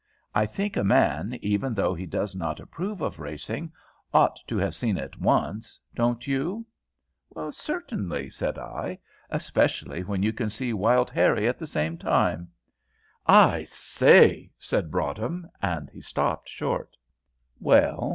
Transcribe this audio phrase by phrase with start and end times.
[0.33, 3.71] I think a man, even though he does not approve of racing,
[4.11, 6.65] ought to have seen it once don't you?"
[7.51, 8.97] "Certainly," said I,
[9.29, 12.47] "especially when you can see Wild Harrie at the same time."
[13.27, 16.97] "I say," said Broadhem, and he stopped short.
[17.59, 18.09] "Well?"